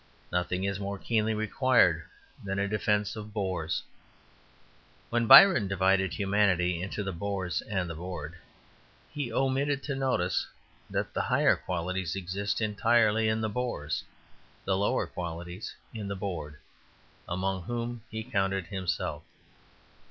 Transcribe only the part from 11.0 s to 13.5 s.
the higher qualities exist entirely in the